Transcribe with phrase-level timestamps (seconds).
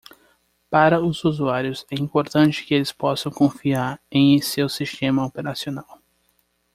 [0.67, 6.01] Para os usuários, é importante que eles possam confiar em seu sistema operacional.